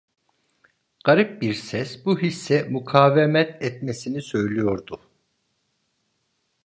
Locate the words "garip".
1.05-1.41